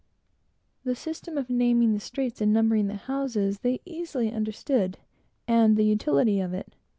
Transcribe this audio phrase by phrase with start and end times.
[0.83, 4.97] The system of naming the streets and numbering the houses, they easily understood,
[5.47, 6.73] and the utility of it.